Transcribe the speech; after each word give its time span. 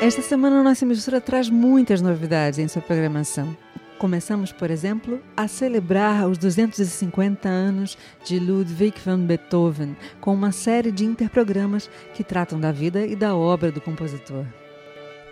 Esta 0.00 0.22
semana 0.22 0.60
a 0.60 0.62
nossa 0.62 0.84
emissora 0.84 1.20
traz 1.20 1.50
muitas 1.50 2.00
novidades 2.00 2.60
em 2.60 2.68
sua 2.68 2.80
programação. 2.80 3.56
Começamos, 3.98 4.52
por 4.52 4.70
exemplo, 4.70 5.20
a 5.36 5.48
celebrar 5.48 6.28
os 6.28 6.38
250 6.38 7.48
anos 7.48 7.98
de 8.24 8.38
Ludwig 8.38 8.94
van 9.04 9.18
Beethoven 9.18 9.96
com 10.20 10.32
uma 10.32 10.52
série 10.52 10.92
de 10.92 11.04
interprogramas 11.04 11.90
que 12.14 12.22
tratam 12.22 12.60
da 12.60 12.70
vida 12.70 13.04
e 13.04 13.16
da 13.16 13.34
obra 13.34 13.72
do 13.72 13.80
compositor. 13.80 14.46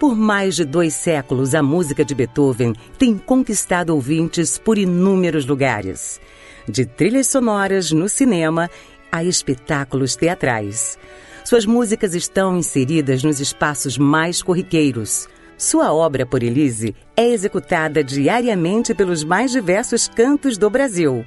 Por 0.01 0.17
mais 0.17 0.57
de 0.57 0.65
dois 0.65 0.95
séculos, 0.95 1.55
a 1.55 1.63
música 1.63 2.05
de 2.05 2.13
Beethoven 2.13 2.75
tem 2.99 3.17
conquistado 3.17 3.91
ouvintes 3.91 4.59
por 4.59 4.79
inúmeros 4.79 5.47
lugares. 5.47 6.21
De 6.69 6.85
trilhas 6.85 7.29
sonoras 7.29 7.93
no 7.93 8.09
cinema 8.09 8.69
a 9.13 9.23
espetáculos 9.23 10.17
teatrais. 10.17 10.99
Suas 11.47 11.65
músicas 11.65 12.13
estão 12.13 12.57
inseridas 12.57 13.23
nos 13.23 13.39
espaços 13.39 13.97
mais 13.97 14.43
corriqueiros. 14.43 15.29
Sua 15.57 15.93
obra 15.93 16.27
por 16.27 16.43
Elise 16.43 16.93
é 17.17 17.25
executada 17.29 18.03
diariamente 18.03 18.93
pelos 18.93 19.23
mais 19.23 19.53
diversos 19.53 20.09
cantos 20.09 20.59
do 20.59 20.69
Brasil. 20.69 21.25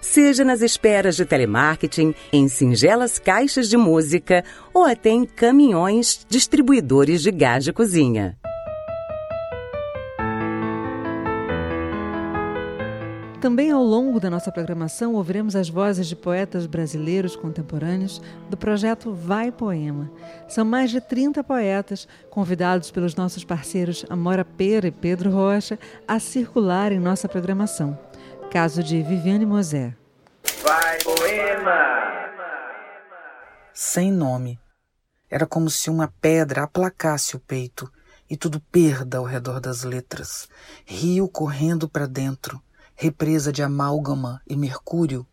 Seja 0.00 0.44
nas 0.44 0.62
esperas 0.62 1.16
de 1.16 1.24
telemarketing, 1.24 2.14
em 2.32 2.46
singelas 2.46 3.18
caixas 3.18 3.68
de 3.68 3.76
música 3.76 4.44
ou 4.72 4.84
até 4.84 5.10
em 5.10 5.24
caminhões 5.24 6.24
distribuidores 6.28 7.20
de 7.20 7.32
gás 7.32 7.64
de 7.64 7.72
cozinha. 7.72 8.38
Também 13.46 13.70
ao 13.70 13.84
longo 13.84 14.18
da 14.18 14.28
nossa 14.28 14.50
programação 14.50 15.14
ouviremos 15.14 15.54
as 15.54 15.68
vozes 15.68 16.08
de 16.08 16.16
poetas 16.16 16.66
brasileiros 16.66 17.36
contemporâneos 17.36 18.20
do 18.50 18.56
projeto 18.56 19.14
Vai 19.14 19.52
Poema. 19.52 20.10
São 20.48 20.64
mais 20.64 20.90
de 20.90 21.00
30 21.00 21.44
poetas 21.44 22.08
convidados 22.28 22.90
pelos 22.90 23.14
nossos 23.14 23.44
parceiros 23.44 24.04
Amora 24.10 24.44
Pera 24.44 24.88
e 24.88 24.90
Pedro 24.90 25.30
Rocha 25.30 25.78
a 26.08 26.18
circular 26.18 26.90
em 26.90 26.98
nossa 26.98 27.28
programação. 27.28 27.96
Caso 28.50 28.82
de 28.82 29.00
Viviane 29.00 29.46
Mosé. 29.46 29.94
Vai 30.64 30.98
Poema! 31.04 32.32
Sem 33.72 34.10
nome. 34.10 34.58
Era 35.30 35.46
como 35.46 35.70
se 35.70 35.88
uma 35.88 36.12
pedra 36.20 36.64
aplacasse 36.64 37.36
o 37.36 37.38
peito 37.38 37.88
e 38.28 38.36
tudo 38.36 38.58
perda 38.58 39.18
ao 39.18 39.24
redor 39.24 39.60
das 39.60 39.84
letras. 39.84 40.48
Rio 40.84 41.28
correndo 41.28 41.88
para 41.88 42.08
dentro 42.08 42.60
represa 42.96 43.52
de 43.52 43.62
amálgama 43.62 44.40
e 44.48 44.56
mercúrio, 44.56 45.26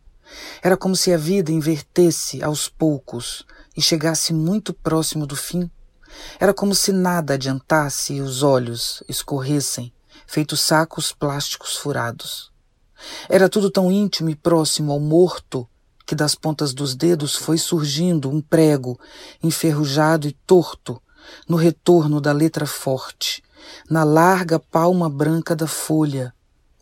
era 0.62 0.76
como 0.76 0.96
se 0.96 1.12
a 1.12 1.16
vida 1.16 1.52
invertesse 1.52 2.42
aos 2.42 2.68
poucos 2.68 3.44
e 3.76 3.82
chegasse 3.82 4.32
muito 4.32 4.72
próximo 4.72 5.26
do 5.26 5.36
fim. 5.36 5.70
Era 6.38 6.54
como 6.54 6.74
se 6.74 6.92
nada 6.92 7.34
adiantasse 7.34 8.14
e 8.14 8.20
os 8.20 8.42
olhos 8.42 9.02
escorressem, 9.08 9.92
feitos 10.26 10.60
sacos 10.60 11.12
plásticos 11.12 11.76
furados. 11.76 12.52
Era 13.28 13.48
tudo 13.48 13.70
tão 13.70 13.90
íntimo 13.90 14.30
e 14.30 14.34
próximo 14.34 14.92
ao 14.92 15.00
morto 15.00 15.68
que 16.06 16.14
das 16.14 16.34
pontas 16.34 16.72
dos 16.72 16.94
dedos 16.94 17.34
foi 17.34 17.58
surgindo 17.58 18.30
um 18.30 18.40
prego 18.40 18.98
enferrujado 19.42 20.28
e 20.28 20.32
torto 20.46 21.00
no 21.48 21.56
retorno 21.56 22.20
da 22.20 22.32
letra 22.32 22.66
forte, 22.66 23.42
na 23.88 24.04
larga 24.04 24.58
palma 24.58 25.08
branca 25.08 25.56
da 25.56 25.66
folha, 25.66 26.34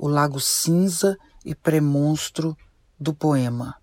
o 0.02 0.08
lago 0.08 0.40
cinza 0.40 1.16
e 1.44 1.54
premonstro 1.54 2.56
do 2.98 3.14
poema. 3.14 3.76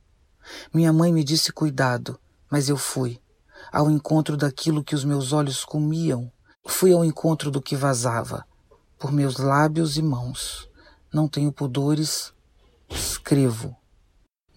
Minha 0.74 0.92
mãe 0.92 1.14
me 1.14 1.24
disse 1.24 1.54
cuidado, 1.54 2.20
mas 2.52 2.68
eu 2.68 2.76
fui. 2.76 3.22
Ao 3.72 3.90
encontro 3.90 4.36
daquilo 4.36 4.84
que 4.84 4.94
os 4.94 5.06
meus 5.06 5.32
olhos 5.32 5.64
comiam, 5.64 6.30
fui 6.68 6.92
ao 6.92 7.06
encontro 7.06 7.50
do 7.50 7.62
que 7.62 7.74
vazava, 7.74 8.46
por 8.98 9.14
meus 9.14 9.38
lábios 9.38 9.96
e 9.96 10.02
mãos. 10.02 10.70
Não 11.14 11.26
tenho 11.26 11.54
pudores, 11.54 12.34
escrevo. 12.90 13.74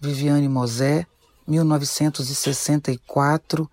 Viviane 0.01 0.49
Mosé, 0.49 1.07
1964, 1.47 3.71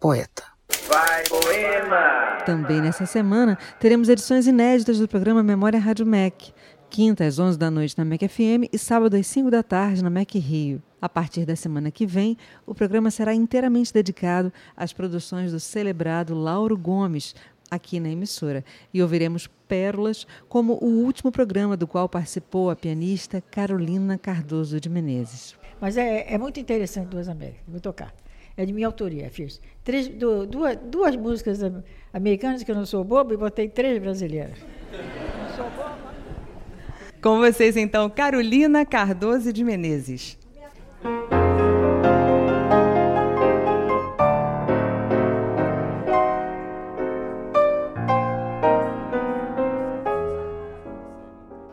poeta. 0.00 0.42
Vai, 0.88 1.22
poema! 1.28 2.42
Também 2.44 2.80
nessa 2.80 3.06
semana 3.06 3.56
teremos 3.78 4.08
edições 4.08 4.48
inéditas 4.48 4.98
do 4.98 5.06
programa 5.06 5.44
Memória 5.44 5.78
Rádio 5.78 6.04
MEC 6.04 6.52
quinta 6.92 7.24
às 7.24 7.38
11 7.38 7.58
da 7.58 7.70
noite 7.70 7.96
na 7.96 8.04
MEC 8.04 8.28
FM 8.28 8.68
e 8.70 8.76
sábado 8.76 9.16
às 9.16 9.26
5 9.26 9.50
da 9.50 9.62
tarde 9.62 10.04
na 10.04 10.10
MEC 10.10 10.38
Rio. 10.38 10.82
A 11.00 11.08
partir 11.08 11.46
da 11.46 11.56
semana 11.56 11.90
que 11.90 12.04
vem, 12.04 12.36
o 12.66 12.74
programa 12.74 13.10
será 13.10 13.34
inteiramente 13.34 13.94
dedicado 13.94 14.52
às 14.76 14.92
produções 14.92 15.52
do 15.52 15.58
celebrado 15.58 16.34
Lauro 16.34 16.76
Gomes, 16.76 17.34
aqui 17.70 17.98
na 17.98 18.10
emissora, 18.10 18.62
e 18.92 19.00
ouviremos 19.00 19.48
pérolas 19.66 20.26
como 20.50 20.74
o 20.82 21.02
último 21.02 21.32
programa 21.32 21.78
do 21.78 21.86
qual 21.86 22.10
participou 22.10 22.68
a 22.68 22.76
pianista 22.76 23.40
Carolina 23.40 24.18
Cardoso 24.18 24.78
de 24.78 24.90
Menezes. 24.90 25.56
Mas 25.80 25.96
é, 25.96 26.30
é 26.30 26.36
muito 26.36 26.60
interessante 26.60 27.08
Duas 27.08 27.26
Américas, 27.26 27.62
vou 27.66 27.80
tocar. 27.80 28.14
É 28.54 28.66
de 28.66 28.72
minha 28.74 28.86
autoria, 28.86 29.30
fiz. 29.30 29.62
Três, 29.82 30.08
duas, 30.08 30.76
duas 30.76 31.16
músicas 31.16 31.60
americanas 32.12 32.62
que 32.62 32.70
eu 32.70 32.76
não 32.76 32.84
sou 32.84 33.02
bobo 33.02 33.32
e 33.32 33.36
botei 33.38 33.66
três 33.66 33.98
brasileiras. 33.98 34.58
Com 37.22 37.38
vocês, 37.38 37.76
então, 37.76 38.10
Carolina 38.10 38.84
Cardoso 38.84 39.52
de 39.52 39.62
Menezes. 39.62 40.36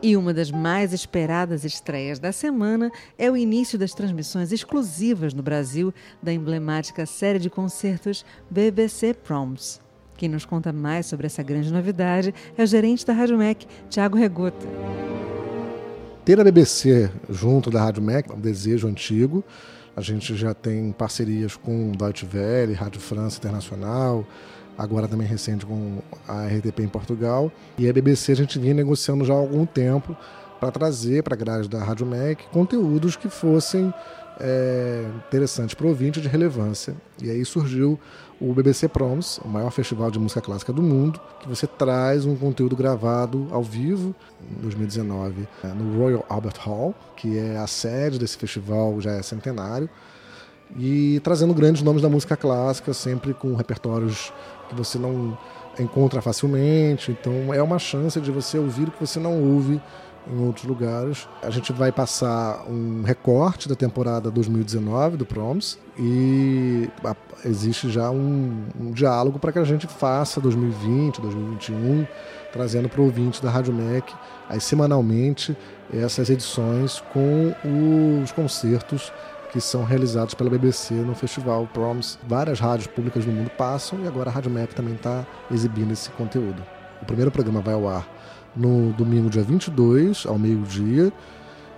E 0.03 0.15
uma 0.15 0.35
das 0.35 0.51
mais 0.51 0.93
esperadas 0.93 1.65
estreias 1.65 2.19
da 2.19 2.31
semana 2.31 2.91
é 3.17 3.29
o 3.31 3.35
início 3.35 3.77
das 3.79 3.95
transmissões 3.95 4.51
exclusivas 4.51 5.33
no 5.33 5.41
Brasil 5.41 5.91
da 6.21 6.31
emblemática 6.31 7.07
série 7.07 7.39
de 7.39 7.49
concertos 7.49 8.23
BBC 8.51 9.15
Proms. 9.15 9.81
Quem 10.15 10.29
nos 10.29 10.45
conta 10.45 10.71
mais 10.71 11.07
sobre 11.07 11.25
essa 11.25 11.41
grande 11.41 11.73
novidade 11.73 12.35
é 12.55 12.61
o 12.61 12.67
gerente 12.67 13.03
da 13.03 13.13
Rádio 13.13 13.37
MEC, 13.37 13.65
Tiago 13.89 14.15
Regota. 14.15 15.08
Ter 16.29 16.39
a 16.39 16.43
BBC 16.43 17.09
junto 17.27 17.71
da 17.71 17.81
Rádio 17.81 18.03
MEC 18.03 18.31
um 18.31 18.39
desejo 18.39 18.87
antigo. 18.87 19.43
A 19.95 20.01
gente 20.01 20.35
já 20.35 20.53
tem 20.53 20.91
parcerias 20.91 21.55
com 21.55 21.91
Deutsche 21.91 22.27
Welle, 22.31 22.75
Rádio 22.75 23.01
França 23.01 23.39
Internacional, 23.39 24.23
agora 24.77 25.07
também 25.07 25.25
recente 25.25 25.65
com 25.65 26.03
a 26.27 26.45
RTP 26.45 26.81
em 26.81 26.87
Portugal. 26.87 27.51
E 27.79 27.89
a 27.89 27.91
BBC 27.91 28.33
a 28.33 28.35
gente 28.35 28.59
vinha 28.59 28.75
negociando 28.75 29.25
já 29.25 29.33
há 29.33 29.37
algum 29.37 29.65
tempo 29.65 30.15
para 30.59 30.71
trazer 30.71 31.23
para 31.23 31.35
a 31.35 31.37
grade 31.37 31.69
da 31.69 31.83
Rádio 31.83 32.05
MEC 32.05 32.45
conteúdos 32.51 33.15
que 33.15 33.29
fossem 33.29 33.93
é, 34.39 35.05
interessantes 35.27 35.73
para 35.73 35.85
o 35.85 35.89
ouvinte 35.89 36.21
de 36.21 36.27
relevância. 36.27 36.95
E 37.21 37.29
aí 37.29 37.43
surgiu 37.43 37.99
o 38.39 38.53
BBC 38.53 38.87
Proms, 38.87 39.39
o 39.43 39.47
maior 39.49 39.69
festival 39.69 40.09
de 40.09 40.17
música 40.17 40.39
clássica 40.39 40.71
do 40.71 40.81
mundo, 40.81 41.19
que 41.41 41.49
você 41.49 41.67
traz 41.67 42.25
um 42.25 42.35
conteúdo 42.35 42.75
gravado 42.75 43.47
ao 43.51 43.61
vivo 43.61 44.15
em 44.41 44.61
2019 44.61 45.47
é, 45.63 45.67
no 45.67 45.97
Royal 45.97 46.25
Albert 46.29 46.59
Hall, 46.59 46.95
que 47.17 47.37
é 47.37 47.57
a 47.57 47.67
sede 47.67 48.17
desse 48.17 48.37
festival, 48.37 48.99
já 49.01 49.11
é 49.11 49.21
centenário, 49.21 49.89
e 50.77 51.19
trazendo 51.23 51.53
grandes 51.53 51.81
nomes 51.81 52.01
da 52.01 52.07
música 52.09 52.37
clássica, 52.37 52.93
sempre 52.93 53.33
com 53.33 53.55
repertórios 53.55 54.31
que 54.69 54.75
você 54.75 54.97
não 54.97 55.37
encontra 55.77 56.21
facilmente. 56.21 57.11
Então 57.11 57.53
é 57.53 57.61
uma 57.61 57.79
chance 57.79 58.21
de 58.21 58.31
você 58.31 58.57
ouvir 58.57 58.87
o 58.87 58.91
que 58.91 58.99
você 59.01 59.19
não 59.19 59.41
ouve 59.41 59.81
em 60.31 60.45
outros 60.45 60.65
lugares. 60.65 61.27
A 61.41 61.49
gente 61.49 61.73
vai 61.73 61.91
passar 61.91 62.63
um 62.67 63.03
recorte 63.03 63.67
da 63.67 63.75
temporada 63.75 64.29
2019 64.29 65.17
do 65.17 65.25
Proms 65.25 65.77
e 65.97 66.89
existe 67.43 67.89
já 67.89 68.09
um, 68.09 68.65
um 68.79 68.91
diálogo 68.91 69.39
para 69.39 69.51
que 69.51 69.59
a 69.59 69.63
gente 69.63 69.87
faça 69.87 70.39
2020, 70.39 71.21
2021, 71.21 72.07
trazendo 72.51 72.89
para 72.89 73.01
o 73.01 73.05
ouvinte 73.05 73.41
da 73.41 73.49
Rádio 73.49 73.73
MEC, 73.73 74.13
aí 74.47 74.59
semanalmente, 74.59 75.55
essas 75.93 76.29
edições 76.29 77.01
com 77.13 77.53
os 78.23 78.31
concertos 78.31 79.11
que 79.51 79.59
são 79.59 79.83
realizados 79.83 80.35
pela 80.35 80.49
BBC 80.49 80.93
no 80.93 81.15
festival 81.15 81.67
Proms. 81.73 82.19
Várias 82.27 82.59
rádios 82.59 82.87
públicas 82.87 83.25
do 83.25 83.31
mundo 83.31 83.49
passam 83.49 83.99
e 84.03 84.07
agora 84.07 84.29
a 84.29 84.33
Rádio 84.33 84.51
MEC 84.51 84.75
também 84.75 84.93
está 84.93 85.25
exibindo 85.51 85.91
esse 85.91 86.11
conteúdo. 86.11 86.63
O 87.01 87.05
primeiro 87.05 87.31
programa 87.31 87.61
vai 87.61 87.73
ao 87.73 87.87
ar 87.87 88.07
no 88.55 88.91
domingo, 88.93 89.29
dia 89.29 89.43
22, 89.43 90.25
ao 90.25 90.37
meio-dia. 90.37 91.11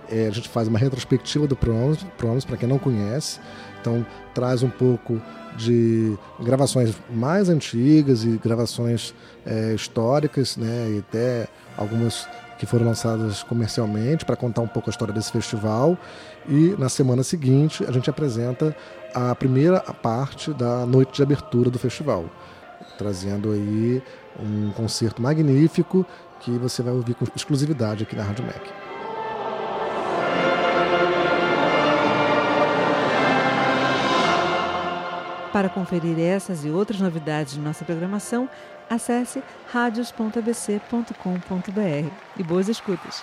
É, 0.08 0.26
a 0.26 0.30
gente 0.30 0.48
faz 0.48 0.68
uma 0.68 0.78
retrospectiva 0.78 1.46
do 1.46 1.56
Proms 1.56 2.44
para 2.44 2.56
quem 2.56 2.68
não 2.68 2.78
conhece. 2.78 3.40
Então, 3.80 4.04
traz 4.34 4.62
um 4.62 4.68
pouco 4.68 5.20
de 5.56 6.16
gravações 6.40 6.94
mais 7.10 7.48
antigas 7.48 8.24
e 8.24 8.38
gravações 8.42 9.14
é, 9.44 9.74
históricas, 9.74 10.56
né, 10.56 10.90
e 10.94 10.98
até 10.98 11.48
algumas 11.76 12.26
que 12.58 12.66
foram 12.66 12.86
lançadas 12.86 13.42
comercialmente 13.42 14.24
para 14.24 14.36
contar 14.36 14.62
um 14.62 14.68
pouco 14.68 14.88
a 14.88 14.92
história 14.92 15.12
desse 15.12 15.32
festival. 15.32 15.98
E 16.48 16.76
na 16.78 16.88
semana 16.88 17.22
seguinte 17.22 17.84
a 17.84 17.90
gente 17.90 18.08
apresenta 18.08 18.76
a 19.12 19.34
primeira 19.34 19.80
parte 19.80 20.52
da 20.52 20.86
noite 20.86 21.16
de 21.16 21.22
abertura 21.22 21.70
do 21.70 21.78
festival. 21.78 22.26
trazendo 22.98 23.50
aí 23.50 24.02
um 24.38 24.70
concerto 24.72 25.20
magnífico 25.20 26.06
que 26.42 26.50
você 26.58 26.82
vai 26.82 26.92
ouvir 26.92 27.14
com 27.14 27.24
exclusividade 27.36 28.02
aqui 28.02 28.16
na 28.16 28.24
Rádio 28.24 28.44
MEC. 28.44 28.60
Para 35.52 35.68
conferir 35.68 36.18
essas 36.18 36.64
e 36.64 36.70
outras 36.70 37.00
novidades 37.00 37.54
de 37.54 37.60
nossa 37.60 37.84
programação, 37.84 38.50
acesse 38.90 39.40
radios.abc.com.br 39.70 42.10
e 42.38 42.42
boas 42.42 42.68
escutas! 42.68 43.22